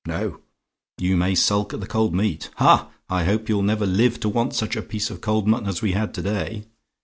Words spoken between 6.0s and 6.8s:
to day!